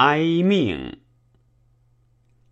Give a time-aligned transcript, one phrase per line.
[0.00, 1.00] 哀命。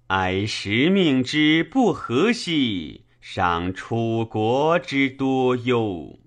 [0.09, 6.19] 哀时命之不和兮，伤楚国之多忧。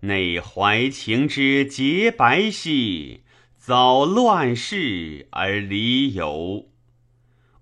[0.00, 3.22] 内怀情之洁白兮，
[3.58, 6.66] 遭乱世而离游。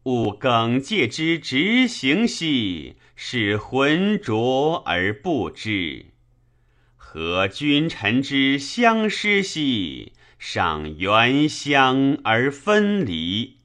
[0.05, 6.07] 勿耿介之执行兮，使浑浊而不知。
[6.96, 13.57] 和君臣之相失兮，赏原香而分离。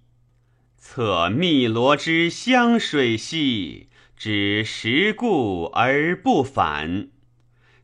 [0.77, 3.87] 测汨罗之湘水兮，
[4.17, 7.09] 知时故而不返；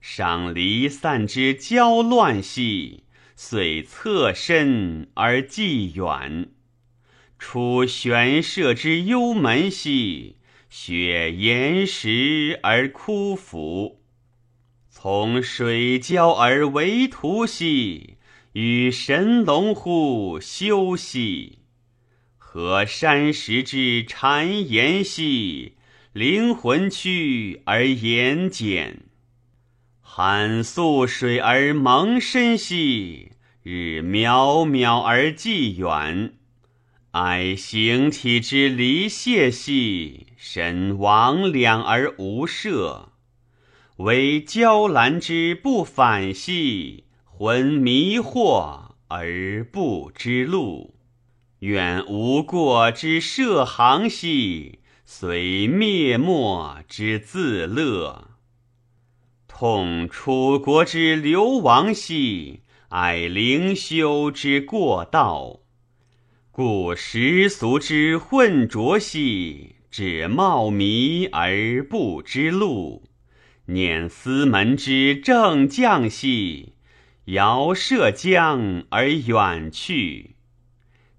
[0.01, 3.03] 赏离散之交乱兮，
[3.35, 6.49] 遂侧身而寄远。
[7.37, 10.35] 出玄舍之幽门兮，
[10.69, 13.99] 雪岩石而枯腐；
[14.89, 18.17] 从水交而为徒兮，
[18.53, 21.59] 与神龙乎休兮。
[22.37, 25.73] 河山石之谗言兮，
[26.13, 29.03] 灵魂屈而言简；
[30.01, 36.33] 寒素水而蒙身兮，日渺渺而际远。
[37.11, 43.13] 哀形体之离谢兮，神亡两而无涉。
[43.97, 47.03] 惟娇兰之不返兮，
[47.41, 50.95] 魂迷惑而不知路。
[51.59, 58.31] 远无过之涉行兮，随灭没之自乐。
[59.47, 65.61] 痛楚国之流亡兮，哀灵修之过道。
[66.51, 73.03] 故时俗之混浊兮，指冒迷而不知路；
[73.67, 76.73] 念司门之正将兮，
[77.31, 80.35] 遥涉江而远去。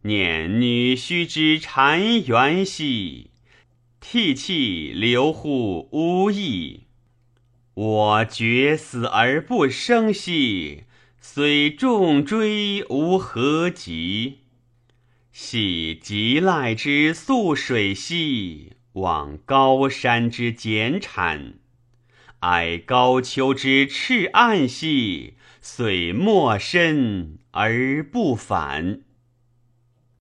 [0.03, 3.31] 念女婿之谗言兮，
[4.01, 6.81] 涕泣流乎呜咽。
[7.75, 10.85] 我决死而不生兮，
[11.21, 14.39] 虽众追无何及。
[15.33, 21.55] 系极赖之宿水兮，望高山之简产；
[22.41, 29.01] 哀高丘之赤岸兮，遂没深而不返。